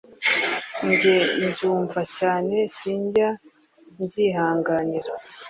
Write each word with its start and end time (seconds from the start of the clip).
njye 0.87 1.17
mbyumva 1.45 2.01
cyane 2.17 2.57
sinjya 2.75 3.29
mbyihanganira 3.99 5.11